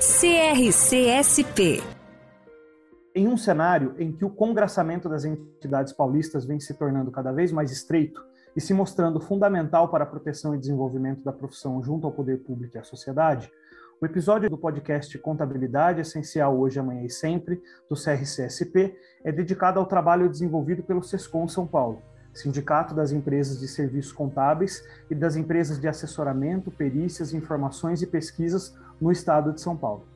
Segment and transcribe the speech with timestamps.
[0.00, 1.82] CRCSP.
[3.12, 7.50] Em um cenário em que o congraçamento das entidades paulistas vem se tornando cada vez
[7.50, 12.12] mais estreito e se mostrando fundamental para a proteção e desenvolvimento da profissão junto ao
[12.12, 13.50] poder público e à sociedade,
[14.00, 19.86] o episódio do podcast Contabilidade Essencial Hoje, Amanhã e Sempre, do CRCSP, é dedicado ao
[19.86, 22.00] trabalho desenvolvido pelo SESCOM São Paulo,
[22.38, 28.76] Sindicato das Empresas de Serviços Contábeis e das Empresas de Assessoramento, Perícias, Informações e Pesquisas
[29.00, 30.06] no Estado de São Paulo.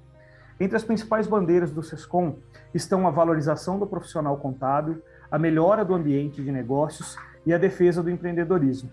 [0.60, 2.36] Entre as principais bandeiras do SESCOM
[2.72, 8.04] estão a valorização do profissional contábil, a melhora do ambiente de negócios e a defesa
[8.04, 8.90] do empreendedorismo.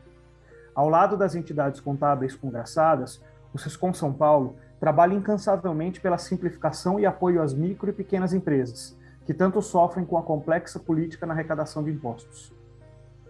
[0.74, 3.22] Ao lado das entidades contábeis congraçadas,
[3.54, 8.98] o SESCOM São Paulo trabalha incansavelmente pela simplificação e apoio às micro e pequenas empresas,
[9.24, 12.58] que tanto sofrem com a complexa política na arrecadação de impostos.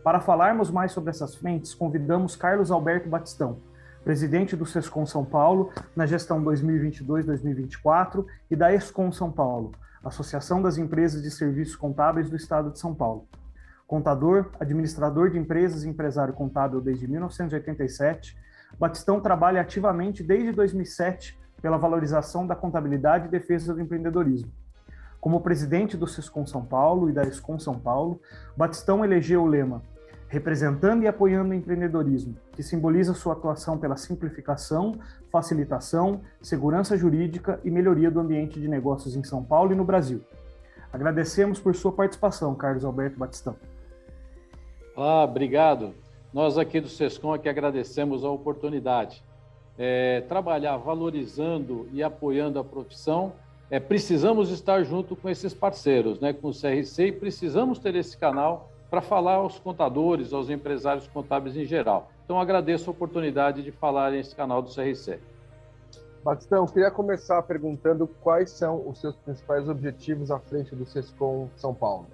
[0.03, 3.59] Para falarmos mais sobre essas frentes, convidamos Carlos Alberto Batistão,
[4.03, 10.77] presidente do SESCOM São Paulo na gestão 2022-2024 e da ESCOM São Paulo, Associação das
[10.77, 13.27] Empresas de Serviços Contábeis do Estado de São Paulo.
[13.85, 18.37] Contador, administrador de empresas e empresário contábil desde 1987,
[18.79, 24.49] Batistão trabalha ativamente desde 2007 pela valorização da contabilidade e defesa do empreendedorismo.
[25.19, 28.21] Como presidente do Sescom São Paulo e da Escom São Paulo,
[28.55, 29.81] Batistão elegeu o lema
[30.29, 34.99] Representando e apoiando o empreendedorismo, que simboliza sua atuação pela simplificação,
[35.31, 40.21] facilitação, segurança jurídica e melhoria do ambiente de negócios em São Paulo e no Brasil.
[40.93, 43.55] Agradecemos por sua participação, Carlos Alberto Batistão.
[44.95, 45.95] Ah, obrigado.
[46.31, 49.23] Nós aqui do SESCOM é que agradecemos a oportunidade.
[49.79, 53.33] É, trabalhar valorizando e apoiando a profissão,
[53.71, 58.17] é, precisamos estar junto com esses parceiros, né, com o CRC, e precisamos ter esse
[58.17, 62.11] canal para falar aos contadores, aos empresários contábeis em geral.
[62.25, 65.19] Então, agradeço a oportunidade de falar nesse canal do CRC.
[66.23, 71.73] Batistão, queria começar perguntando quais são os seus principais objetivos à frente do SESCOM São
[71.73, 72.07] Paulo.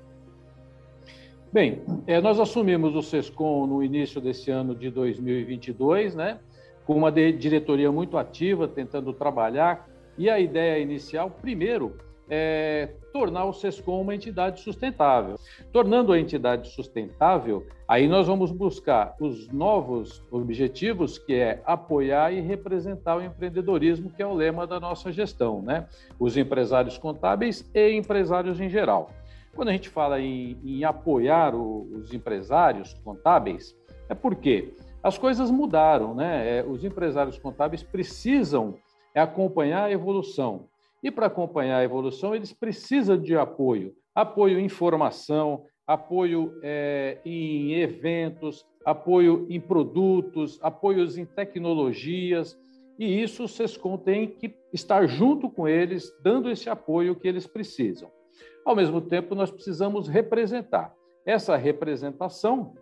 [1.51, 6.37] Bem, é, nós assumimos o SESCOM no início desse ano de 2022, né,
[6.85, 11.97] com uma diretoria muito ativa, tentando trabalhar, e a ideia inicial, primeiro,
[12.29, 15.35] é tornar o SESCOM uma entidade sustentável.
[15.71, 22.41] Tornando a entidade sustentável, aí nós vamos buscar os novos objetivos, que é apoiar e
[22.41, 25.87] representar o empreendedorismo, que é o lema da nossa gestão, né?
[26.19, 29.11] Os empresários contábeis e empresários em geral.
[29.55, 33.75] Quando a gente fala em, em apoiar o, os empresários contábeis,
[34.09, 36.57] é porque as coisas mudaram, né?
[36.57, 38.75] É, os empresários contábeis precisam
[39.19, 40.67] acompanhar a evolução.
[41.01, 47.73] E para acompanhar a evolução, eles precisam de apoio, apoio em formação, apoio é, em
[47.73, 52.57] eventos, apoio em produtos, apoios em tecnologias,
[52.97, 57.45] e isso o SESCOM tem que estar junto com eles, dando esse apoio que eles
[57.45, 58.09] precisam.
[58.65, 60.93] Ao mesmo tempo, nós precisamos representar.
[61.25, 62.73] Essa representação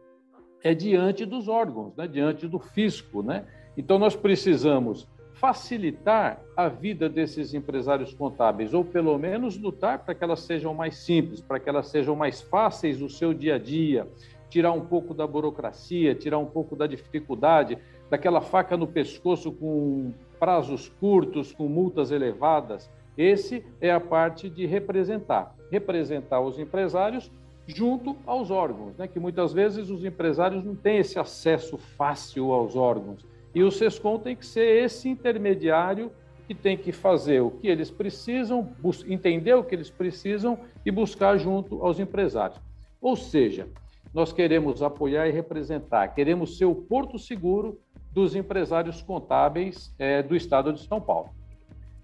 [0.64, 2.08] é diante dos órgãos, né?
[2.08, 3.24] diante do fisco.
[3.24, 3.46] Né?
[3.76, 5.08] Então, nós precisamos
[5.44, 10.96] facilitar a vida desses empresários contábeis, ou pelo menos lutar para que elas sejam mais
[10.96, 14.08] simples, para que elas sejam mais fáceis no seu dia a dia,
[14.50, 17.78] tirar um pouco da burocracia, tirar um pouco da dificuldade,
[18.09, 22.90] daquela faca no pescoço com prazos curtos, com multas elevadas.
[23.18, 27.30] Esse é a parte de representar, representar os empresários
[27.68, 29.09] junto aos órgãos, né?
[29.09, 33.33] que muitas vezes os empresários não têm esse acesso fácil aos órgãos.
[33.53, 36.11] E o SESCOM tem que ser esse intermediário
[36.47, 38.70] que tem que fazer o que eles precisam,
[39.08, 42.59] entender o que eles precisam e buscar junto aos empresários.
[43.02, 43.67] Ou seja,
[44.14, 47.79] nós queremos apoiar e representar, queremos ser o porto seguro
[48.11, 51.29] dos empresários contábeis é, do estado de São Paulo.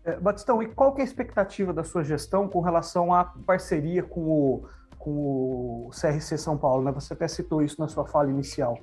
[0.03, 4.01] É, Batistão, e qual que é a expectativa da sua gestão com relação à parceria
[4.01, 4.65] com o,
[4.97, 6.83] com o CRC São Paulo?
[6.83, 6.91] Né?
[6.93, 8.79] Você até citou isso na sua fala inicial.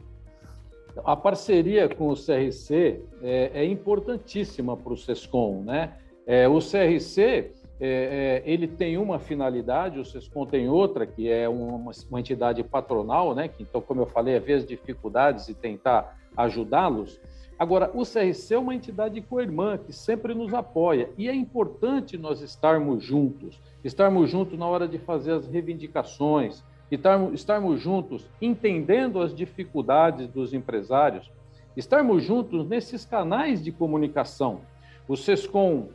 [1.05, 5.63] A parceria com o CRC é, é importantíssima para o SESCOM.
[5.63, 5.93] Né?
[6.27, 11.49] É, o CRC é, é, ele tem uma finalidade, o SESCOM tem outra, que é
[11.49, 13.49] uma, uma entidade patronal, né?
[13.49, 17.21] que, então, como eu falei, ver as dificuldades e tentar ajudá-los.
[17.59, 22.43] Agora, o CRC é uma entidade co-irmã que sempre nos apoia e é importante nós
[22.43, 29.35] estarmos juntos, estarmos juntos na hora de fazer as reivindicações, estarmos, estarmos juntos entendendo as
[29.35, 31.31] dificuldades dos empresários,
[31.77, 34.61] estarmos juntos nesses canais de comunicação.
[35.09, 35.89] O SESCOM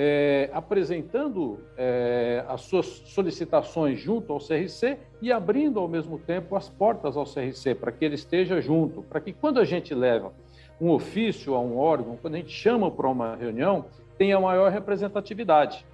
[0.00, 6.68] é, apresentando é, as suas solicitações junto ao CRC e abrindo ao mesmo tempo as
[6.68, 10.32] portas ao CRC para que ele esteja junto, para que quando a gente leva
[10.80, 13.86] um ofício a um órgão, quando a gente chama para uma reunião,
[14.16, 15.84] tenha maior representatividade,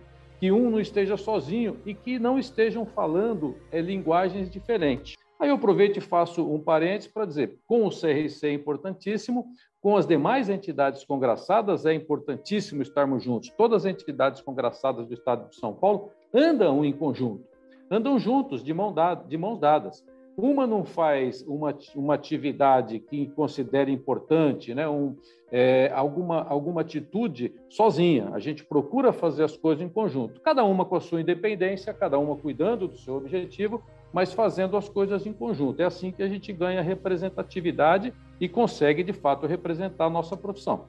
[0.45, 5.15] que um não esteja sozinho e que não estejam falando é, linguagens diferentes.
[5.41, 9.47] Aí eu aproveito e faço um parênteses para dizer, com o CRC é importantíssimo,
[9.81, 13.49] com as demais entidades congraçadas é importantíssimo estarmos juntos.
[13.57, 17.49] Todas as entidades congraçadas do Estado de São Paulo andam em conjunto,
[17.91, 20.05] andam juntos, de, mão dada, de mãos dadas.
[20.37, 24.89] Uma não faz uma, uma atividade que considere importante, né?
[24.89, 25.17] Um,
[25.53, 28.31] é, alguma, alguma atitude sozinha.
[28.33, 32.19] A gente procura fazer as coisas em conjunto, cada uma com a sua independência, cada
[32.19, 33.81] uma cuidando do seu objetivo,
[34.13, 35.81] mas fazendo as coisas em conjunto.
[35.81, 40.87] É assim que a gente ganha representatividade e consegue, de fato, representar a nossa profissão.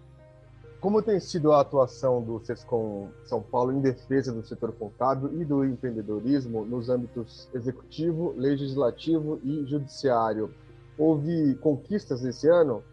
[0.79, 5.45] Como tem sido a atuação do SESCOM São Paulo em defesa do setor contábil e
[5.45, 10.53] do empreendedorismo nos âmbitos executivo, legislativo e judiciário?
[10.97, 12.83] Houve conquistas esse ano?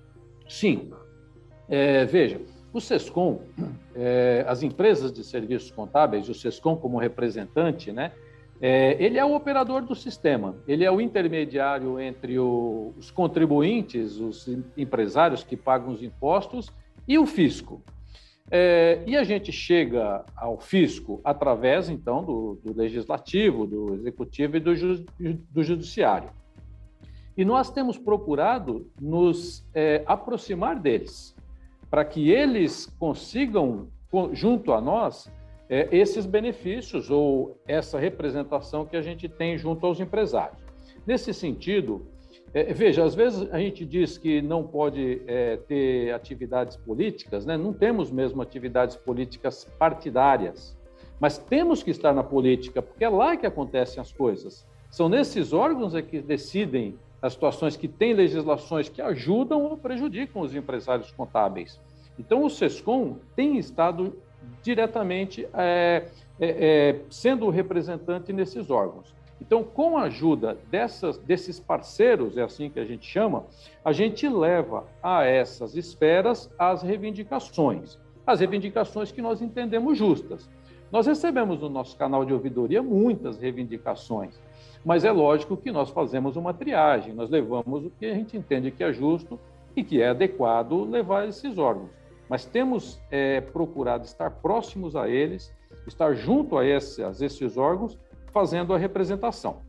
[0.49, 0.90] Sim.
[1.69, 2.40] É, veja,
[2.73, 3.40] o SESCOM,
[3.94, 8.12] é, as empresas de serviços contábeis, o SESCOM como representante, né,
[8.61, 14.19] é, ele é o operador do sistema, ele é o intermediário entre o, os contribuintes,
[14.19, 16.70] os empresários que pagam os impostos
[17.06, 17.82] e o fisco.
[18.50, 24.60] É, e a gente chega ao fisco através, então, do, do legislativo, do executivo e
[24.60, 25.06] do, ju,
[25.50, 26.31] do, judiciário.
[27.34, 31.34] E nós temos procurado nos é, aproximar deles,
[31.88, 33.88] para que eles consigam,
[34.32, 35.32] junto a nós,
[35.70, 40.62] é, esses benefícios ou essa representação que a gente tem junto aos empresários.
[41.06, 42.06] Nesse sentido,
[42.54, 47.56] é, veja, às vezes a gente diz que não pode é, ter atividades políticas, né?
[47.56, 50.76] não temos mesmo atividades políticas partidárias,
[51.19, 54.66] mas temos que estar na política, porque é lá que acontecem as coisas.
[54.90, 60.43] São nesses órgãos é que decidem as situações que têm legislações que ajudam ou prejudicam
[60.43, 61.81] os empresários contábeis.
[62.19, 64.12] Então, o SESCOM tem estado
[64.62, 66.08] diretamente é,
[66.38, 69.14] é, é sendo representante nesses órgãos.
[69.42, 73.44] Então, com a ajuda dessas, desses parceiros, é assim que a gente chama,
[73.84, 80.48] a gente leva a essas esferas as reivindicações, as reivindicações que nós entendemos justas.
[80.92, 84.40] Nós recebemos no nosso canal de ouvidoria muitas reivindicações,
[84.84, 88.70] mas é lógico que nós fazemos uma triagem, nós levamos o que a gente entende
[88.70, 89.40] que é justo
[89.74, 91.90] e que é adequado levar esses órgãos.
[92.28, 95.52] Mas temos é, procurado estar próximos a eles,
[95.84, 97.98] estar junto a esses, a esses órgãos,
[98.32, 99.61] fazendo a representação.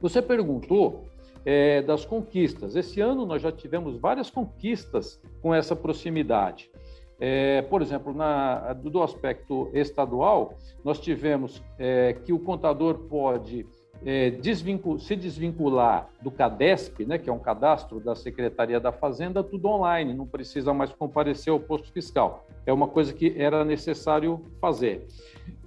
[0.00, 1.04] Você perguntou
[1.44, 2.76] é, das conquistas.
[2.76, 6.70] Esse ano nós já tivemos várias conquistas com essa proximidade.
[7.18, 13.66] É, por exemplo, na, do aspecto estadual, nós tivemos é, que o contador pode
[14.04, 19.44] é, desvincul, se desvincular do CADESP, né, que é um cadastro da Secretaria da Fazenda,
[19.44, 22.46] tudo online, não precisa mais comparecer ao posto fiscal.
[22.64, 25.06] É uma coisa que era necessário fazer.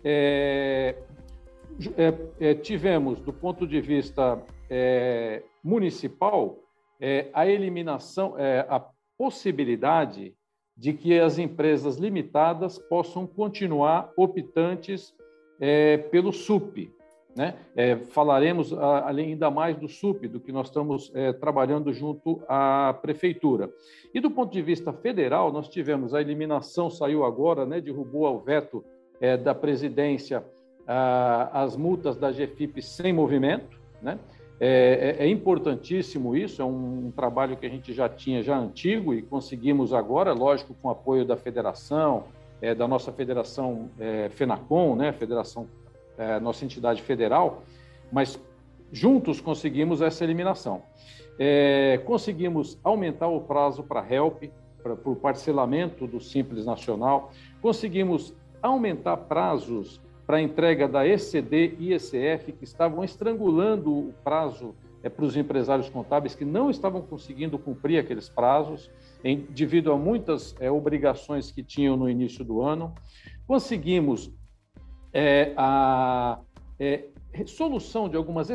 [0.04, 0.96] É,
[1.98, 6.60] é, é, tivemos, do ponto de vista é, municipal,
[7.00, 8.84] é, a eliminação, é, a
[9.18, 10.34] possibilidade
[10.76, 15.14] de que as empresas limitadas possam continuar optantes
[15.60, 16.92] é, pelo SUP.
[17.36, 17.56] Né?
[18.12, 18.72] falaremos
[19.08, 23.72] ainda mais do SUP, do que nós estamos trabalhando junto à prefeitura.
[24.14, 28.40] E do ponto de vista federal, nós tivemos a eliminação, saiu agora, né, derrubou o
[28.40, 28.86] veto
[29.44, 30.46] da presidência
[30.86, 34.20] as multas da GFIP sem movimento, né?
[34.60, 39.14] É, é, é, importantíssimo isso, é um, trabalho que a gente já tinha já antigo
[39.14, 42.26] e conseguimos agora, lógico, com o apoio da federação,
[42.62, 45.68] é, da nossa federação é, FENACOM, né, federação,
[46.18, 47.64] é, nossa entidade federal,
[48.12, 48.40] mas
[48.90, 50.84] juntos conseguimos essa eliminação.
[51.38, 59.18] É, conseguimos aumentar o prazo para HELP, para o parcelamento do Simples Nacional, conseguimos aumentar
[59.18, 65.26] prazos para a entrega da ECD e ECF, que estavam estrangulando o prazo é, para
[65.26, 68.90] os empresários contábeis que não estavam conseguindo cumprir aqueles prazos,
[69.24, 72.96] em, devido a muitas é, obrigações que tinham no início do ano.
[73.46, 74.32] Conseguimos
[75.12, 76.40] é, a
[77.46, 78.50] solução de algumas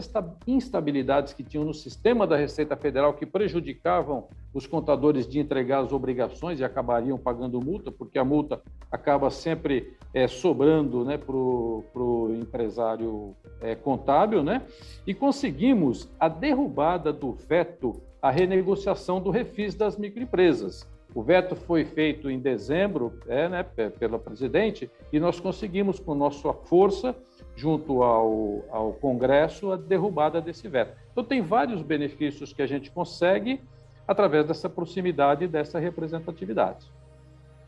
[0.46, 5.92] instabilidades que tinham no sistema da Receita Federal que prejudicavam os contadores de entregar as
[5.92, 12.30] obrigações e acabariam pagando multa, porque a multa acaba sempre é, sobrando né, para o
[12.34, 14.62] empresário é, contábil, né?
[15.06, 20.88] e conseguimos a derrubada do veto à renegociação do refis das microempresas.
[21.14, 23.62] O veto foi feito em dezembro é, né,
[23.98, 27.16] pela presidente e nós conseguimos, com nossa força,
[27.56, 30.96] junto ao, ao Congresso, a derrubada desse veto.
[31.10, 33.60] Então, tem vários benefícios que a gente consegue
[34.08, 36.90] através dessa proximidade e dessa representatividade.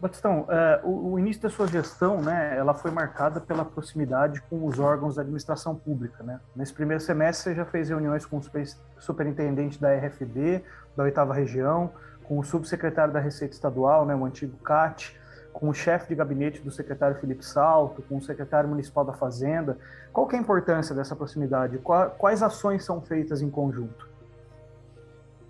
[0.01, 4.65] Batistão, é, o, o, início da sua gestão, né, ela foi marcada pela proximidade com
[4.65, 6.41] os órgãos da administração pública, né?
[6.57, 8.43] Nesse primeiro semestre, você já fez reuniões com o
[8.99, 10.63] superintendente da RFD,
[10.97, 11.93] da oitava região,
[12.25, 15.21] com o subsecretário da Receita Estadual, né, o antigo CAT,
[15.53, 19.77] com o chefe de gabinete do secretário Felipe Salto, com o secretário municipal da Fazenda.
[20.13, 21.79] Qual que é a importância dessa proximidade?
[21.79, 24.10] Quais ações são feitas em conjunto?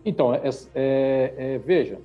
[0.05, 0.43] Então, é,
[0.75, 1.99] é, é, veja,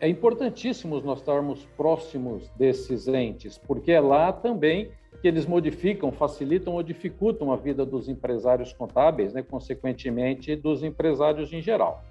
[0.00, 4.90] é importantíssimo nós estarmos próximos desses entes, porque é lá também
[5.20, 11.52] que eles modificam, facilitam ou dificultam a vida dos empresários contábeis, né, consequentemente dos empresários
[11.52, 12.04] em geral.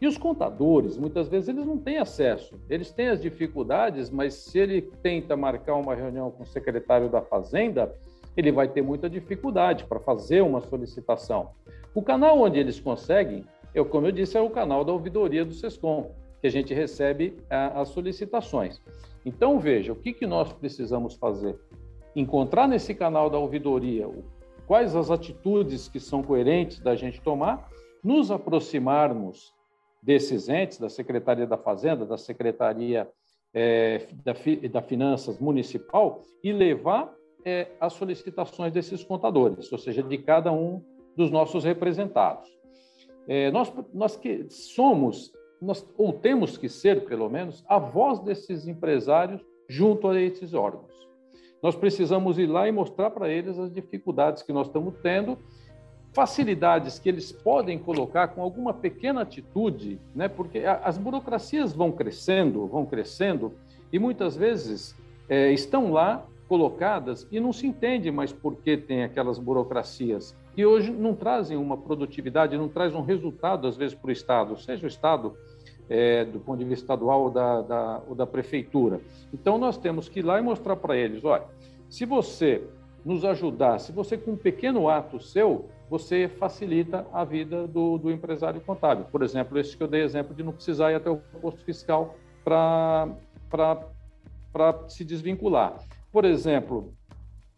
[0.00, 2.58] E os contadores, muitas vezes, eles não têm acesso.
[2.70, 7.20] Eles têm as dificuldades, mas se ele tenta marcar uma reunião com o secretário da
[7.20, 7.94] Fazenda,
[8.34, 11.50] ele vai ter muita dificuldade para fazer uma solicitação.
[11.94, 15.54] O canal onde eles conseguem eu, como eu disse, é o canal da ouvidoria do
[15.54, 18.80] SESCOM, que a gente recebe a, as solicitações.
[19.24, 21.58] Então, veja, o que, que nós precisamos fazer?
[22.16, 24.08] Encontrar nesse canal da ouvidoria
[24.66, 27.68] quais as atitudes que são coerentes da gente tomar,
[28.04, 29.52] nos aproximarmos
[30.00, 33.08] desses entes, da Secretaria da Fazenda, da Secretaria
[33.52, 34.32] é, da,
[34.70, 37.12] da, Finanças Municipal, e levar
[37.44, 40.82] é, as solicitações desses contadores, ou seja, de cada um
[41.16, 42.48] dos nossos representados.
[43.32, 45.32] É, nós, nós que somos,
[45.62, 50.90] nós, ou temos que ser, pelo menos, a voz desses empresários junto a esses órgãos.
[51.62, 55.38] Nós precisamos ir lá e mostrar para eles as dificuldades que nós estamos tendo,
[56.12, 60.26] facilidades que eles podem colocar com alguma pequena atitude, né?
[60.26, 63.54] porque as burocracias vão crescendo, vão crescendo,
[63.92, 64.96] e muitas vezes
[65.28, 70.66] é, estão lá colocadas e não se entende mais por que tem aquelas burocracias que
[70.66, 74.84] hoje não trazem uma produtividade, não traz um resultado, às vezes, para o Estado, seja
[74.84, 75.36] o Estado
[75.88, 79.00] é, do ponto de vista estadual ou da, da, ou da prefeitura.
[79.32, 81.44] Então, nós temos que ir lá e mostrar para eles, olha,
[81.88, 82.64] se você
[83.04, 88.10] nos ajudar, se você, com um pequeno ato seu, você facilita a vida do, do
[88.10, 89.04] empresário contábil.
[89.04, 92.16] Por exemplo, esse que eu dei exemplo de não precisar ir até o posto fiscal
[92.42, 93.06] para
[94.88, 95.78] se desvincular.
[96.12, 96.92] Por exemplo,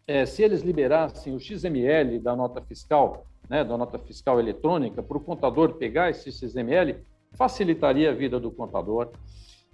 [0.07, 5.17] é, se eles liberassem o XML da nota fiscal, né, da nota fiscal eletrônica, para
[5.17, 6.97] o contador pegar esse XML,
[7.33, 9.09] facilitaria a vida do contador.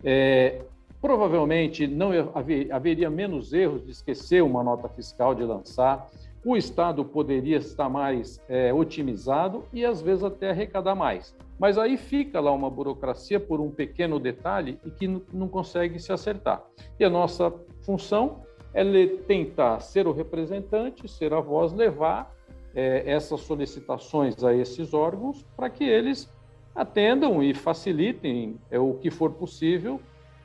[0.03, 0.62] É,
[1.01, 6.07] provavelmente não haver, haveria menos erros de esquecer uma nota fiscal de lançar.
[6.45, 11.36] O Estado poderia estar mais é, otimizado e às vezes até arrecadar mais.
[11.59, 16.13] Mas aí fica lá uma burocracia por um pequeno detalhe e que não consegue se
[16.13, 16.63] acertar.
[16.98, 18.41] E a nossa função
[18.73, 22.33] é tentar ser o representante, ser a voz, levar
[22.75, 26.31] é, essas solicitações a esses órgãos para que eles
[26.75, 29.99] atendam e facilitem é, o que for possível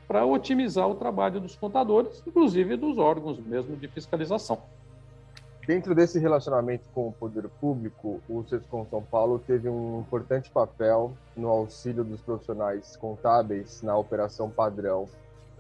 [0.07, 4.63] para otimizar o trabalho dos contadores, inclusive dos órgãos mesmo de fiscalização.
[5.67, 11.13] Dentro desse relacionamento com o poder público, o SESCOM São Paulo teve um importante papel
[11.35, 15.09] no auxílio dos profissionais contábeis na operação padrão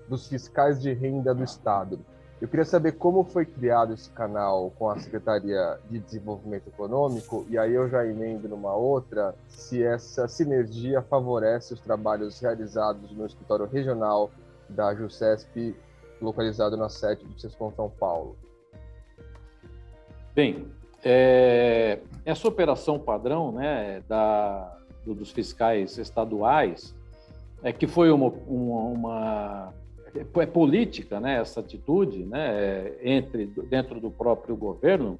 [0.06, 1.98] dos fiscais de renda do Estado.
[2.40, 7.56] Eu queria saber como foi criado esse canal com a Secretaria de Desenvolvimento Econômico, e
[7.56, 13.66] aí eu já emendo numa outra, se essa sinergia favorece os trabalhos realizados no escritório
[13.66, 14.30] regional
[14.68, 15.74] da JUSESP,
[16.20, 18.36] localizado na sede do Sescom São Paulo.
[20.34, 20.66] Bem,
[21.04, 24.76] é, essa operação padrão né, da,
[25.06, 26.94] dos fiscais estaduais,
[27.62, 29.74] é que foi uma, uma, uma
[30.14, 35.18] é política, né, essa atitude, né, entre dentro do próprio governo,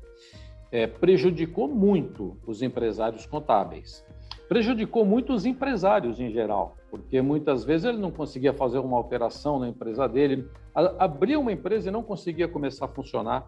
[0.71, 4.05] é, prejudicou muito os empresários contábeis,
[4.49, 9.59] prejudicou muito os empresários em geral, porque muitas vezes ele não conseguia fazer uma operação
[9.59, 10.49] na empresa dele,
[10.99, 13.47] abria uma empresa e não conseguia começar a funcionar,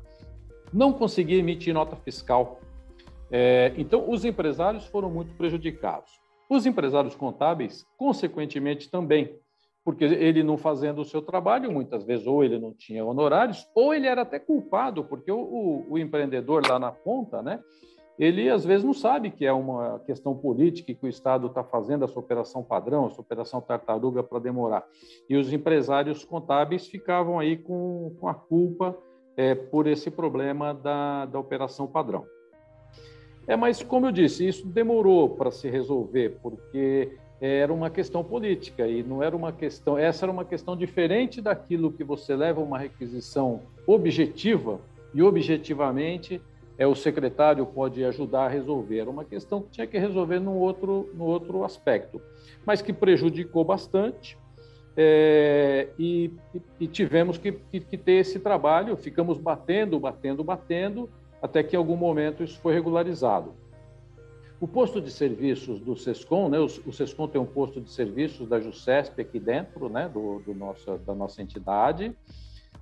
[0.72, 2.60] não conseguia emitir nota fiscal.
[3.30, 6.10] É, então, os empresários foram muito prejudicados.
[6.48, 9.36] Os empresários contábeis, consequentemente, também,
[9.86, 13.94] porque ele não fazendo o seu trabalho, muitas vezes, ou ele não tinha honorários, ou
[13.94, 17.60] ele era até culpado, porque o, o, o empreendedor lá na ponta, né,
[18.18, 22.04] ele às vezes não sabe que é uma questão política que o Estado está fazendo
[22.04, 24.84] essa operação padrão, essa operação tartaruga para demorar.
[25.30, 28.98] E os empresários contábeis ficavam aí com, com a culpa
[29.36, 32.26] é, por esse problema da, da operação padrão.
[33.46, 38.86] É, mas como eu disse, isso demorou para se resolver, porque era uma questão política
[38.86, 39.98] e não era uma questão.
[39.98, 44.80] Essa era uma questão diferente daquilo que você leva uma requisição objetiva
[45.12, 46.40] e objetivamente
[46.78, 48.98] é o secretário pode ajudar a resolver.
[48.98, 52.20] Era uma questão que tinha que resolver no outro, no outro aspecto,
[52.64, 54.38] mas que prejudicou bastante.
[54.98, 56.30] É, e,
[56.80, 61.78] e, tivemos que, que, que, ter esse trabalho, ficamos batendo, batendo, batendo, até que em
[61.78, 63.52] algum momento isso foi regularizado.
[64.58, 68.58] O posto de serviços do SESCOM, né, o, SESCOM tem um posto de serviços da
[68.58, 72.16] JUSESP aqui dentro né, do, do nossa, da nossa entidade,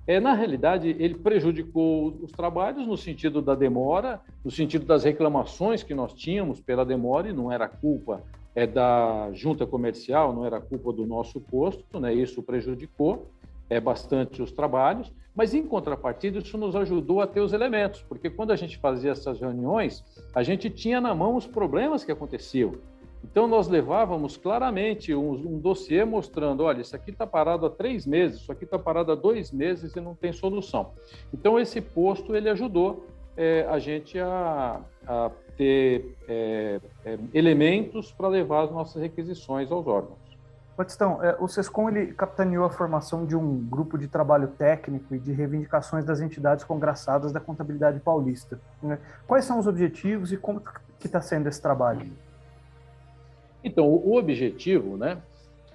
[0.07, 5.81] é, na realidade, ele prejudicou os trabalhos no sentido da demora, no sentido das reclamações
[5.81, 8.21] que nós tínhamos pela demora, e não era culpa
[8.53, 12.13] é, da junta comercial, não era culpa do nosso posto, né?
[12.13, 13.31] isso prejudicou
[13.69, 18.29] é, bastante os trabalhos, mas em contrapartida isso nos ajudou a ter os elementos, porque
[18.29, 20.03] quando a gente fazia essas reuniões,
[20.33, 22.73] a gente tinha na mão os problemas que aconteciam.
[23.23, 28.05] Então, nós levávamos claramente um, um dossiê mostrando: olha, isso aqui está parado há três
[28.05, 30.91] meses, isso aqui está parado há dois meses e não tem solução.
[31.33, 38.27] Então, esse posto ele ajudou é, a gente a, a ter é, é, elementos para
[38.27, 40.24] levar as nossas requisições aos órgãos.
[40.77, 45.19] Batistão, é, o SESCOM ele capitaneou a formação de um grupo de trabalho técnico e
[45.19, 48.59] de reivindicações das entidades congraçadas da contabilidade paulista.
[48.83, 48.99] Né?
[49.25, 50.61] Quais são os objetivos e como
[50.99, 52.05] que está sendo esse trabalho?
[53.63, 55.17] Então, o objetivo né,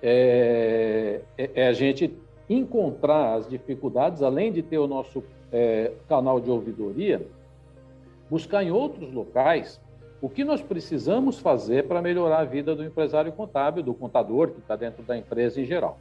[0.02, 2.16] é, é, é, a gente
[2.48, 7.26] encontrar as dificuldades, além de ter o nosso é, canal de ouvidoria,
[8.28, 9.80] buscar em outros locais
[10.20, 14.60] o que nós precisamos fazer para melhorar a vida do empresário contábil, do contador que
[14.60, 15.98] está dentro da empresa em geral.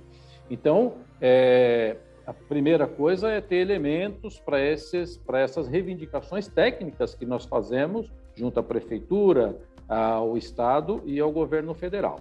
[0.50, 1.96] Então, é,
[2.26, 8.64] a primeira coisa é ter elementos para essas reivindicações técnicas que nós fazemos junto à
[8.64, 12.20] prefeitura, ao Estado e ao governo federal.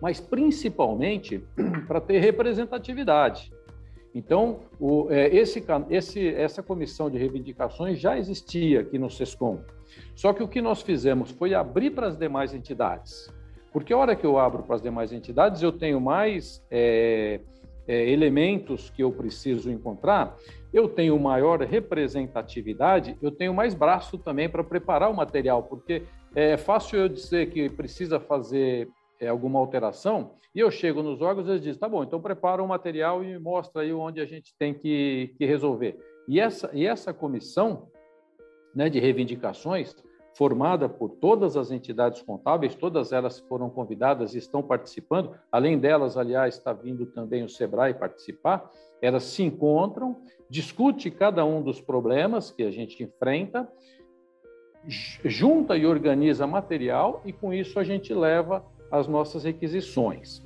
[0.00, 1.42] Mas principalmente
[1.88, 3.52] para ter representatividade.
[4.14, 9.60] Então, o, é, esse, esse, essa comissão de reivindicações já existia aqui no SESCOM.
[10.14, 13.32] Só que o que nós fizemos foi abrir para as demais entidades.
[13.72, 17.40] Porque a hora que eu abro para as demais entidades, eu tenho mais é,
[17.86, 20.36] é, elementos que eu preciso encontrar,
[20.72, 26.56] eu tenho maior representatividade, eu tenho mais braço também para preparar o material, porque é
[26.56, 28.88] fácil eu dizer que precisa fazer
[29.20, 32.62] é, alguma alteração, e eu chego nos órgãos e eles dizem, tá bom, então prepara
[32.62, 35.96] o material e mostra aí onde a gente tem que, que resolver.
[36.28, 37.88] E essa, e essa comissão
[38.74, 39.94] né, de reivindicações,
[40.34, 46.16] formada por todas as entidades contábeis, todas elas foram convidadas e estão participando, além delas,
[46.16, 48.70] aliás, está vindo também o SEBRAE participar,
[49.02, 50.16] elas se encontram,
[50.48, 53.68] discute cada um dos problemas que a gente enfrenta,
[54.86, 60.42] junta e organiza material e com isso a gente leva as nossas requisições.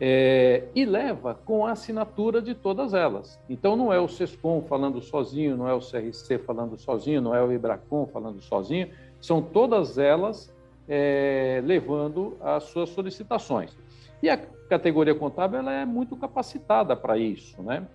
[0.00, 3.38] É, e leva com a assinatura de todas elas.
[3.48, 7.42] Então não é o SESCOM falando sozinho, não é o CRC falando sozinho, não é
[7.42, 8.88] o IBRACOM falando sozinho,
[9.20, 10.52] são todas elas
[10.88, 13.76] é, levando as suas solicitações.
[14.22, 17.62] E a categoria contábil ela é muito capacitada para isso.
[17.62, 17.86] Né?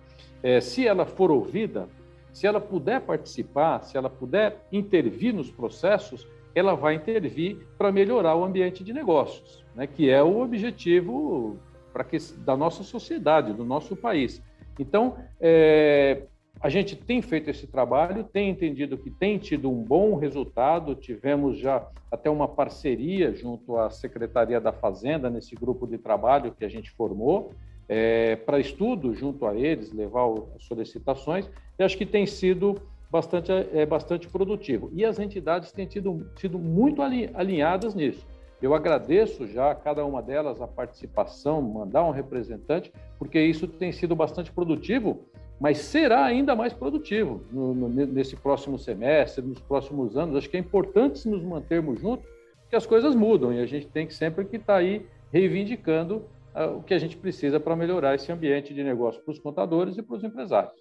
[0.42, 1.88] É, se ela for ouvida,
[2.32, 8.36] se ela puder participar, se ela puder intervir nos processos, ela vai intervir para melhorar
[8.36, 11.56] o ambiente de negócios, né, que é o objetivo
[11.92, 14.42] para que, da nossa sociedade, do nosso país.
[14.78, 16.22] Então, é,
[16.60, 21.58] a gente tem feito esse trabalho, tem entendido que tem tido um bom resultado, tivemos
[21.58, 26.68] já até uma parceria junto à Secretaria da Fazenda, nesse grupo de trabalho que a
[26.68, 27.52] gente formou,
[27.88, 33.50] é, para estudo junto a eles, levar as solicitações, e acho que tem sido bastante,
[33.50, 34.90] é, bastante produtivo.
[34.92, 38.26] E as entidades têm tido, sido muito alinhadas nisso.
[38.62, 43.90] Eu agradeço já a cada uma delas a participação, mandar um representante, porque isso tem
[43.90, 45.24] sido bastante produtivo,
[45.58, 50.36] mas será ainda mais produtivo no, no, nesse próximo semestre, nos próximos anos.
[50.36, 52.26] Acho que é importante nos mantermos juntos,
[52.62, 56.24] porque as coisas mudam e a gente tem que sempre que estar tá aí reivindicando
[56.54, 59.96] uh, o que a gente precisa para melhorar esse ambiente de negócio para os contadores
[59.96, 60.74] e para os empresários.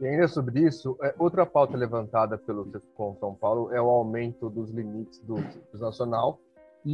[0.00, 4.48] E ainda sobre isso, é, outra pauta levantada pelo SESCOM São Paulo é o aumento
[4.48, 6.38] dos limites do Simples Nacional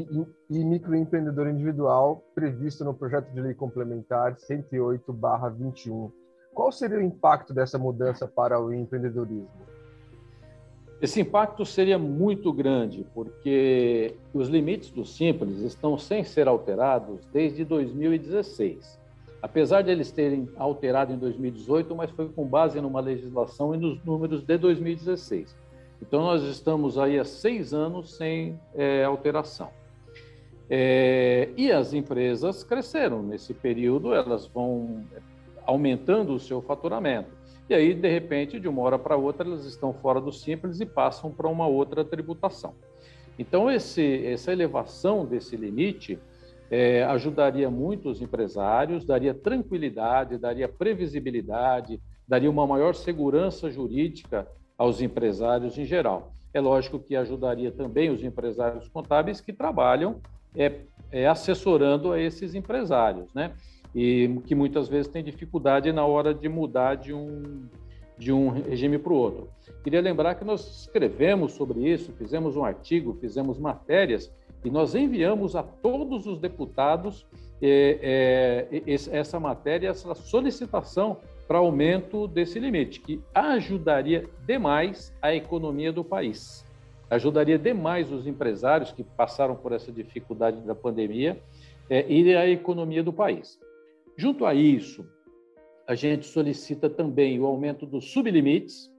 [0.03, 6.11] e, e, microempreendedor individual previsto no projeto de lei complementar 108/21.
[6.53, 9.75] Qual seria o impacto dessa mudança para o empreendedorismo?
[11.01, 17.65] Esse impacto seria muito grande, porque os limites do Simples estão sem ser alterados desde
[17.65, 18.99] 2016.
[19.43, 24.03] Apesar de eles terem alterado em 2018, mas foi com base numa legislação e nos
[24.03, 25.55] números de 2016.
[26.01, 29.71] Então, nós estamos aí há seis anos sem é, alteração.
[30.69, 35.05] É, e as empresas cresceram nesse período, elas vão
[35.67, 37.31] aumentando o seu faturamento.
[37.69, 40.87] E aí, de repente, de uma hora para outra, elas estão fora do simples e
[40.87, 42.75] passam para uma outra tributação.
[43.39, 46.19] Então, esse, essa elevação desse limite
[46.71, 54.47] é, ajudaria muito os empresários, daria tranquilidade, daria previsibilidade, daria uma maior segurança jurídica
[54.77, 56.33] aos empresários em geral.
[56.53, 60.21] É lógico que ajudaria também os empresários contábeis que trabalham
[60.57, 63.53] é, é assessorando a esses empresários, né?
[63.95, 67.69] E que muitas vezes têm dificuldade na hora de mudar de um,
[68.19, 69.49] de um regime para o outro.
[69.85, 74.33] Queria lembrar que nós escrevemos sobre isso, fizemos um artigo, fizemos matérias
[74.65, 77.27] e nós enviamos a todos os deputados
[77.63, 85.93] é, é, essa matéria, essa solicitação para aumento desse limite, que ajudaria demais a economia
[85.93, 86.64] do país
[87.15, 91.41] ajudaria demais os empresários que passaram por essa dificuldade da pandemia
[91.89, 93.59] é, e a economia do país.
[94.17, 95.07] Junto a isso,
[95.87, 98.91] a gente solicita também o aumento dos sublimites,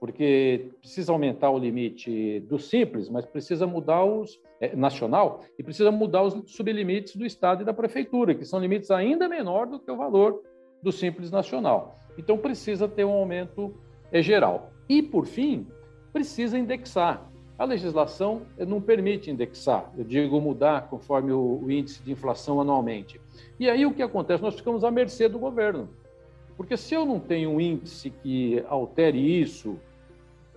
[0.00, 5.92] porque precisa aumentar o limite do simples, mas precisa mudar os é, nacional e precisa
[5.92, 9.90] mudar os sublimites do estado e da prefeitura, que são limites ainda menor do que
[9.90, 10.42] o valor
[10.82, 11.98] do simples nacional.
[12.18, 13.74] Então precisa ter um aumento
[14.10, 14.72] é, geral.
[14.88, 15.66] E por fim,
[16.12, 17.31] precisa indexar.
[17.58, 22.60] A legislação eh, não permite indexar, eu digo mudar conforme o, o índice de inflação
[22.60, 23.20] anualmente.
[23.58, 24.42] E aí o que acontece?
[24.42, 25.88] Nós ficamos à mercê do governo.
[26.56, 29.78] Porque se eu não tenho um índice que altere isso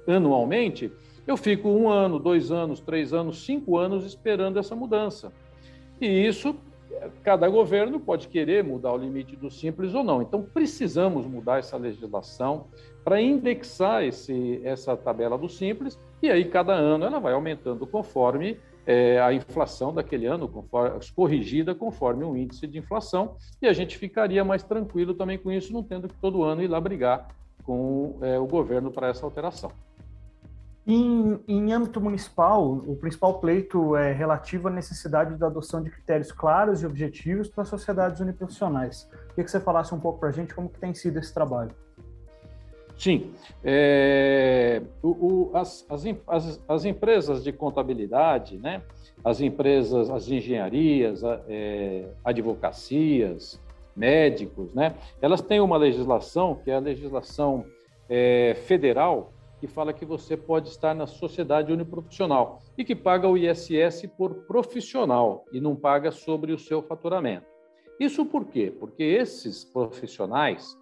[0.07, 0.91] anualmente,
[1.25, 5.33] eu fico um ano, dois anos, três anos, cinco anos esperando essa mudança.
[5.99, 6.55] E isso,
[7.23, 10.21] cada governo pode querer mudar o limite do simples ou não.
[10.21, 12.67] Então, precisamos mudar essa legislação
[13.03, 18.57] para indexar esse, essa tabela do simples e aí, cada ano, ela vai aumentando conforme
[18.83, 23.95] é, a inflação daquele ano, conforme, corrigida conforme o índice de inflação, e a gente
[23.95, 27.27] ficaria mais tranquilo também com isso, não tendo que todo ano ir lá brigar
[27.63, 29.71] com é, o governo para essa alteração.
[30.87, 36.31] Em, em, âmbito municipal, o principal pleito é relativo à necessidade da adoção de critérios
[36.31, 39.09] claros e objetivos para sociedades uniprofissionais.
[39.29, 41.71] Queria que você falasse um pouco para a gente como que tem sido esse trabalho.
[42.97, 43.33] Sim.
[43.63, 48.81] É, o, o, as, as, as, empresas de contabilidade, né,
[49.23, 53.59] as empresas, as engenharias, é, advocacias,
[53.95, 57.65] médicos, né, elas têm uma legislação, que é a legislação
[58.07, 59.33] é, federal,
[59.65, 64.45] que fala que você pode estar na sociedade uniprofissional e que paga o ISS por
[64.45, 67.47] profissional e não paga sobre o seu faturamento.
[67.99, 68.71] Isso por quê?
[68.79, 70.77] Porque esses profissionais,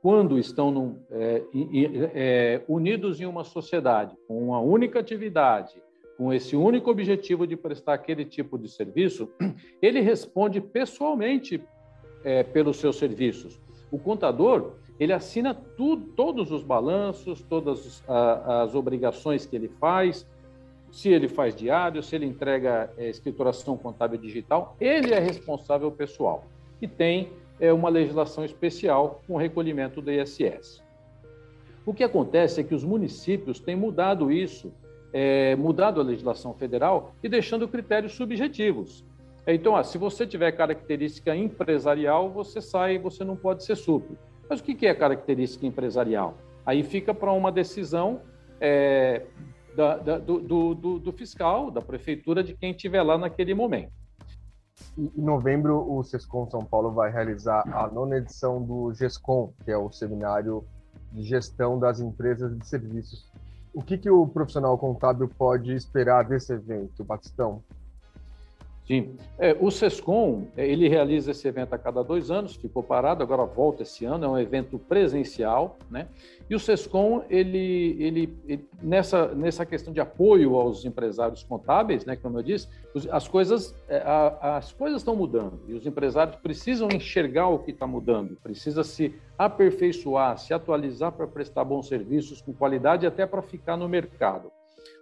[0.00, 1.42] quando estão num, é,
[2.14, 5.82] é, unidos em uma sociedade, com uma única atividade,
[6.16, 9.28] com esse único objetivo de prestar aquele tipo de serviço,
[9.82, 11.60] ele responde pessoalmente
[12.22, 13.60] é, pelos seus serviços.
[13.90, 20.26] O contador, ele assina todos os balanços, todas as obrigações que ele faz,
[20.90, 26.44] se ele faz diário, se ele entrega é, escrituração contábil digital, ele é responsável pessoal
[26.80, 30.82] e tem é uma legislação especial com recolhimento do ISS.
[31.86, 34.72] O que acontece é que os municípios têm mudado isso,
[35.12, 39.04] é, mudado a legislação federal e deixando critérios subjetivos.
[39.46, 44.16] Então, ah, se você tiver característica empresarial, você sai, você não pode ser supre.
[44.48, 46.36] Mas o que é característica empresarial?
[46.64, 48.20] Aí fica para uma decisão
[48.60, 49.26] é,
[49.76, 53.92] da, da, do, do, do fiscal, da prefeitura, de quem estiver lá naquele momento.
[54.96, 59.76] Em novembro, o SESCOM São Paulo vai realizar a nona edição do GESCOM, que é
[59.76, 60.64] o Seminário
[61.12, 63.30] de Gestão das Empresas de Serviços.
[63.74, 67.62] O que, que o profissional contábil pode esperar desse evento, Batistão?
[68.92, 69.16] Sim.
[69.38, 73.42] É, o SESCOM, é, ele realiza esse evento a cada dois anos, ficou parado, agora
[73.46, 76.08] volta esse ano, é um evento presencial, né?
[76.50, 82.16] E o SESCOM, ele, ele, ele nessa, nessa questão de apoio aos empresários contábeis, né,
[82.16, 82.68] como eu disse,
[83.10, 87.70] as coisas, é, a, as coisas estão mudando e os empresários precisam enxergar o que
[87.70, 93.40] está mudando, precisa se aperfeiçoar, se atualizar para prestar bons serviços com qualidade até para
[93.40, 94.52] ficar no mercado.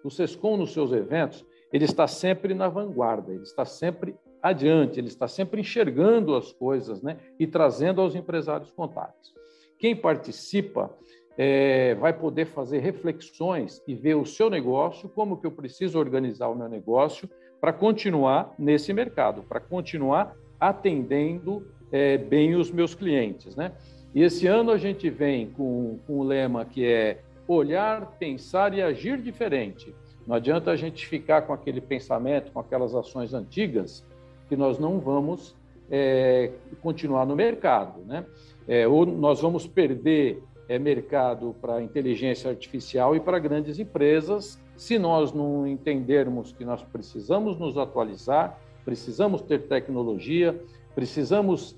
[0.05, 5.09] O SESCOM, nos seus eventos, ele está sempre na vanguarda, ele está sempre adiante, ele
[5.09, 9.35] está sempre enxergando as coisas né, e trazendo aos empresários contábeis.
[9.79, 10.91] Quem participa
[11.37, 16.49] é, vai poder fazer reflexões e ver o seu negócio, como que eu preciso organizar
[16.49, 17.29] o meu negócio
[17.61, 23.73] para continuar nesse mercado, para continuar atendendo é, bem os meus clientes, né?
[24.15, 29.21] E esse ano a gente vem com, o lema que é olhar, pensar e agir
[29.21, 29.95] diferente.
[30.27, 34.05] Não adianta a gente ficar com aquele pensamento, com aquelas ações antigas,
[34.49, 35.57] que nós não vamos
[35.91, 38.25] é, continuar no mercado, né?
[38.69, 44.99] É, ou nós vamos perder é, mercado para inteligência artificial e para grandes empresas, se
[44.99, 50.59] nós não entendermos que nós precisamos nos atualizar, precisamos ter tecnologia,
[50.95, 51.77] precisamos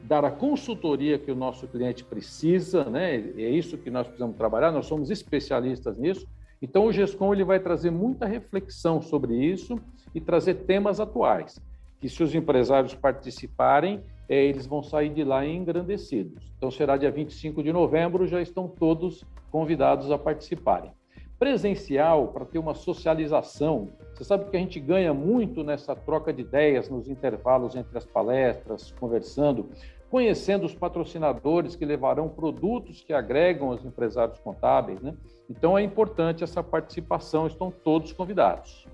[0.00, 3.16] dar a consultoria que o nosso cliente precisa, né?
[3.16, 6.26] É isso que nós precisamos trabalhar, nós somos especialistas nisso.
[6.64, 9.78] Então o GESCOM ele vai trazer muita reflexão sobre isso
[10.14, 11.60] e trazer temas atuais,
[12.00, 16.50] que se os empresários participarem, é, eles vão sair de lá engrandecidos.
[16.56, 20.90] Então, será dia 25 de novembro, já estão todos convidados a participarem.
[21.38, 26.40] Presencial, para ter uma socialização, você sabe que a gente ganha muito nessa troca de
[26.40, 29.68] ideias, nos intervalos entre as palestras, conversando,
[30.14, 35.02] conhecendo os patrocinadores que levarão produtos que agregam aos empresários contábeis.
[35.02, 35.12] Né?
[35.50, 38.86] Então, é importante essa participação, estão todos convidados.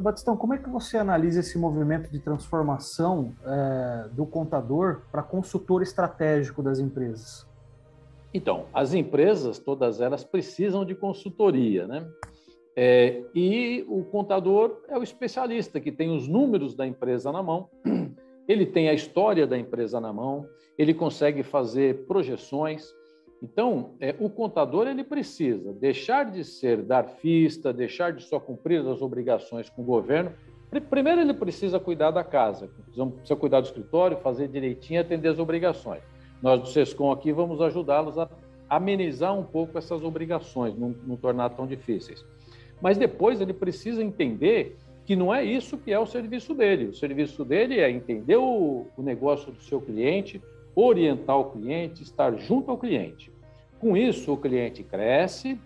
[0.00, 5.82] Batistão, como é que você analisa esse movimento de transformação é, do contador para consultor
[5.82, 7.46] estratégico das empresas?
[8.32, 12.08] Então, as empresas, todas elas, precisam de consultoria, né?
[12.74, 17.68] É, e o contador é o especialista que tem os números da empresa na mão,
[18.48, 20.46] ele tem a história da empresa na mão,
[20.78, 22.92] ele consegue fazer projeções,
[23.42, 29.02] então, é, o contador ele precisa deixar de ser darfista, deixar de só cumprir as
[29.02, 30.32] obrigações com o governo.
[30.88, 36.02] Primeiro, ele precisa cuidar da casa, precisa cuidar do escritório, fazer direitinho, atender as obrigações.
[36.40, 38.30] Nós do SESCOM aqui vamos ajudá-los a
[38.70, 42.24] amenizar um pouco essas obrigações, não, não tornar tão difíceis.
[42.80, 46.86] Mas depois ele precisa entender que não é isso que é o serviço dele.
[46.86, 50.40] O serviço dele é entender o, o negócio do seu cliente,
[50.74, 53.32] orientar o cliente, estar junto ao cliente.
[53.80, 55.58] Com isso, o cliente cresce,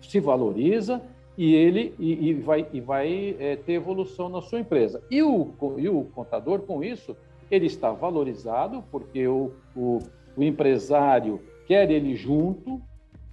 [0.00, 1.00] se valoriza
[1.38, 5.02] e ele e, e vai, e vai é, ter evolução na sua empresa.
[5.10, 7.16] E o, e o contador, com isso,
[7.50, 9.98] ele está valorizado, porque o, o,
[10.36, 12.82] o empresário quer ele junto,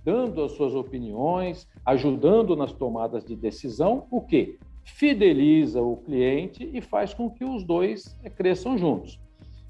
[0.04, 4.58] dando as suas opiniões, ajudando nas tomadas de decisão, o que
[4.96, 9.20] fideliza o cliente e faz com que os dois é, cresçam juntos.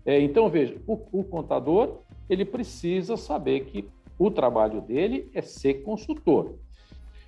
[0.06, 5.84] É, então, veja, o, o, contador ele precisa saber que o trabalho dele é ser
[5.84, 6.56] consultor.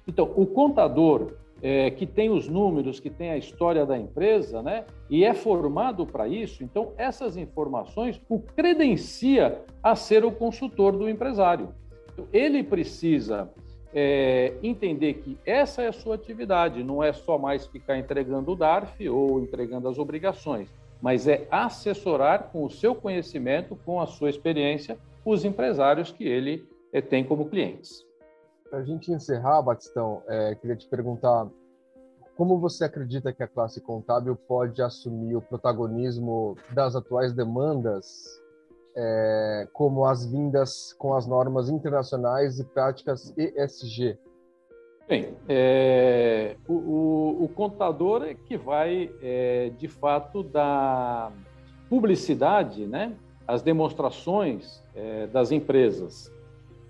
[0.08, 4.86] Então, o contador é, que tem os números, que tem a história da empresa, né,
[5.10, 11.08] e é formado para isso, então essas informações o credencia a ser o consultor do
[11.08, 11.69] empresário.
[12.12, 13.49] Então, ele precisa
[13.93, 18.56] é, entender que essa é a sua atividade, não é só mais ficar entregando o
[18.56, 20.69] DARF ou entregando as obrigações
[21.01, 26.67] mas é assessorar com o seu conhecimento, com a sua experiência, os empresários que ele
[26.93, 28.06] é, tem como clientes.
[28.69, 31.49] Para a gente encerrar, Batistão, é, queria te perguntar
[32.38, 38.40] como você acredita que a classe contábil pode assumir o protagonismo das atuais demandas,
[38.95, 44.17] é, como as vindas com as normas internacionais e práticas ESG?
[45.08, 51.34] Bem, é, o, o, o, contador é que vai, é, de fato, dar
[51.89, 53.13] publicidade né,
[53.45, 56.32] às demonstrações é, das empresas.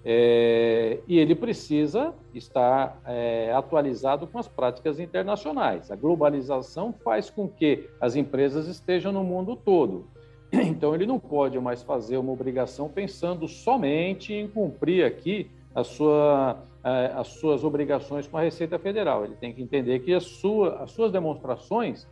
[0.04, 5.92] É, e ele precisa estar é, atualizado com as práticas internacionais.
[5.92, 10.08] A globalização faz com que as empresas estejam no mundo todo.
[10.72, 16.62] Então, ele não pode mais fazer uma obrigação pensando somente em cumprir aqui a sua
[16.84, 19.24] é, as suas obrigações com a Receita Federal.
[19.24, 22.08] Ele tem que entender que sua, as suas demonstrações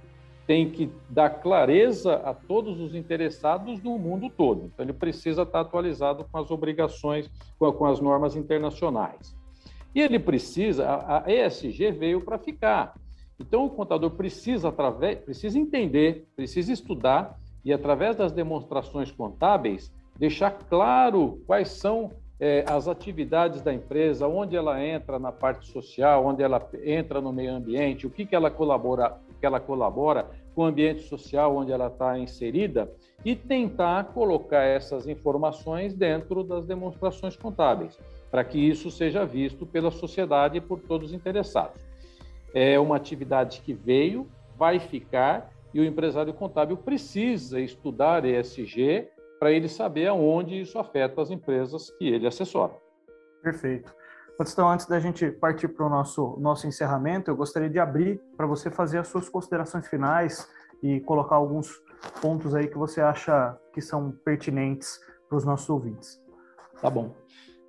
[0.46, 4.66] têm que dar clareza a todos os interessados do mundo todo.
[4.66, 9.36] Então, ele precisa estar atualizado com as obrigações, com, com as normas internacionais.
[9.94, 12.94] E ele precisa, a, a ESG veio para ficar.
[13.40, 20.50] Então, o contador precisa, através, precisa entender, precisa estudar e, através das demonstrações contábeis, deixar
[20.50, 26.42] claro quais são é, as atividades da empresa, onde ela entra na parte social, onde
[26.42, 30.66] ela entra no meio ambiente, o que, que ela colabora, que ela colabora com o
[30.66, 32.92] ambiente social onde ela está inserida
[33.24, 38.00] e tentar colocar essas informações dentro das demonstrações contábeis,
[38.32, 41.80] para que isso seja visto pela sociedade e por todos os interessados.
[42.52, 44.28] É uma atividade que veio,
[44.58, 51.22] vai ficar e o empresário contábil precisa estudar ESG para ele saber aonde isso afeta
[51.22, 52.74] as empresas que ele assessora.
[53.42, 53.94] Perfeito.
[54.42, 58.48] Então, antes da gente partir para o nosso, nosso encerramento, eu gostaria de abrir para
[58.48, 60.50] você fazer as suas considerações finais
[60.82, 61.84] e colocar alguns
[62.22, 66.22] pontos aí que você acha que são pertinentes para os nossos ouvintes.
[66.82, 67.14] Tá bom.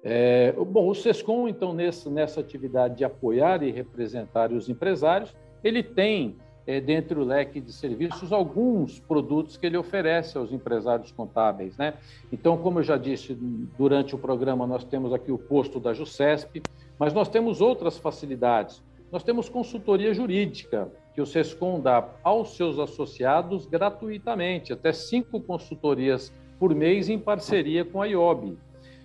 [0.03, 5.83] É, bom, o SESCOM, então, nessa, nessa atividade de apoiar e representar os empresários, ele
[5.83, 6.39] tem,
[6.71, 11.77] é, dentro do leque de serviços, alguns produtos que ele oferece aos empresários contábeis.
[11.77, 11.95] Né?
[12.33, 13.37] Então, como eu já disse
[13.77, 16.63] durante o programa, nós temos aqui o posto da JUSCESP,
[16.97, 18.81] mas nós temos outras facilidades.
[19.11, 26.33] Nós temos consultoria jurídica, que o SESCOM dá aos seus associados gratuitamente, até cinco consultorias
[26.57, 28.57] por mês em parceria com a IOB.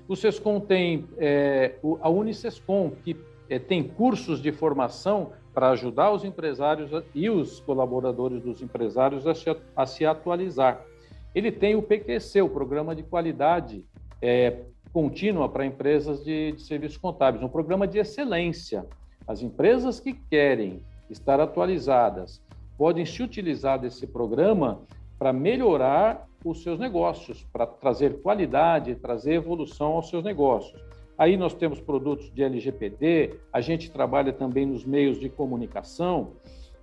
[0.07, 3.17] O SESCOM tem é, a Unisescom, que
[3.49, 9.33] é, tem cursos de formação para ajudar os empresários e os colaboradores dos empresários a
[9.33, 10.85] se, a se atualizar.
[11.33, 13.85] Ele tem o PQC, o Programa de Qualidade
[14.21, 18.85] é, Contínua para Empresas de, de Serviços Contábeis, um programa de excelência.
[19.25, 22.43] As empresas que querem estar atualizadas
[22.77, 24.81] podem se utilizar desse programa
[25.17, 30.83] para melhorar os seus negócios, para trazer qualidade, trazer evolução aos seus negócios.
[31.17, 36.33] Aí nós temos produtos de LGPD, a gente trabalha também nos meios de comunicação.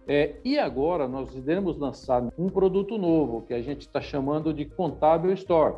[0.09, 4.65] É, e agora nós iremos lançar um produto novo que a gente está chamando de
[4.65, 5.77] Contábil Store,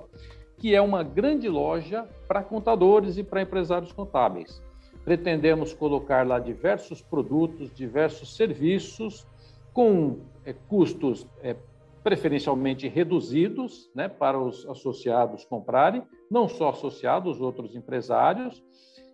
[0.57, 4.63] que é uma grande loja para contadores e para empresários contábeis.
[5.05, 9.27] Pretendemos colocar lá diversos produtos, diversos serviços
[9.75, 11.57] com é, custos é,
[12.05, 18.63] preferencialmente reduzidos né, para os associados comprarem, não só associados, outros empresários,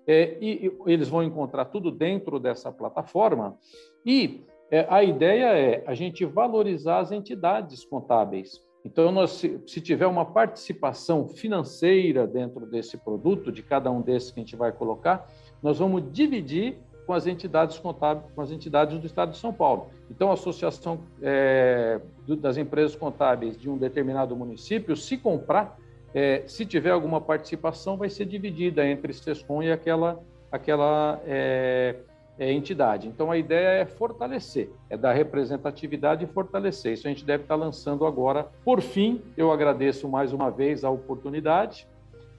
[0.06, 3.56] é, e, e, eles vão encontrar tudo dentro dessa plataforma.
[4.04, 8.60] E é, a ideia é a gente valorizar as entidades contábeis.
[8.84, 14.32] Então, nós, se, se tiver uma participação financeira dentro desse produto, de cada um desses
[14.32, 15.28] que a gente vai colocar,
[15.62, 16.78] nós vamos dividir
[17.10, 19.88] com as entidades contábeis, com as entidades do Estado de São Paulo.
[20.08, 22.00] Então, a associação é,
[22.38, 25.76] das empresas contábeis de um determinado município, se comprar,
[26.14, 31.96] é, se tiver alguma participação, vai ser dividida entre Sescom e aquela, aquela é,
[32.38, 33.08] é, entidade.
[33.08, 36.92] Então, a ideia é fortalecer, é dar representatividade e fortalecer.
[36.92, 38.46] Isso a gente deve estar lançando agora.
[38.64, 41.88] Por fim, eu agradeço mais uma vez a oportunidade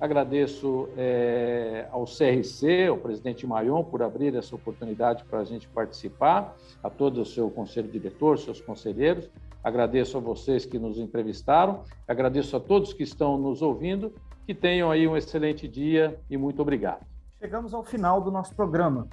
[0.01, 6.57] Agradeço é, ao CRC, ao presidente Maion, por abrir essa oportunidade para a gente participar,
[6.83, 9.29] a todo o seu conselho diretor, seus conselheiros.
[9.63, 14.11] Agradeço a vocês que nos entrevistaram, agradeço a todos que estão nos ouvindo.
[14.47, 17.05] Que tenham aí um excelente dia e muito obrigado.
[17.39, 19.07] Chegamos ao final do nosso programa.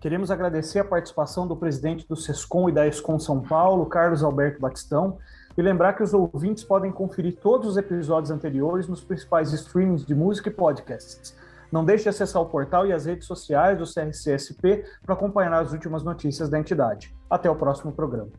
[0.00, 4.58] Queremos agradecer a participação do presidente do SESCOM e da ESCOM São Paulo, Carlos Alberto
[4.58, 5.18] Batistão,
[5.56, 10.14] e lembrar que os ouvintes podem conferir todos os episódios anteriores nos principais streamings de
[10.14, 11.36] música e podcasts.
[11.70, 15.72] Não deixe de acessar o portal e as redes sociais do CRCSP para acompanhar as
[15.72, 17.14] últimas notícias da entidade.
[17.28, 18.30] Até o próximo programa.